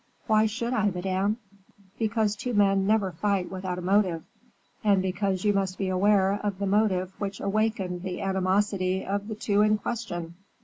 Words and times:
"Why 0.25 0.47
should 0.47 0.73
I, 0.73 0.89
madame?" 0.89 1.37
"Because 1.99 2.35
two 2.35 2.55
men 2.55 2.87
never 2.87 3.11
fight 3.11 3.51
without 3.51 3.77
a 3.77 3.83
motive, 3.83 4.23
and 4.83 4.99
because 4.99 5.45
you 5.45 5.53
must 5.53 5.77
be 5.77 5.89
aware 5.89 6.39
of 6.43 6.57
the 6.57 6.65
motive 6.65 7.13
which 7.19 7.39
awakened 7.39 8.01
the 8.01 8.19
animosity 8.21 9.05
of 9.05 9.27
the 9.27 9.35
two 9.35 9.61
in 9.61 9.77
question." 9.77 10.33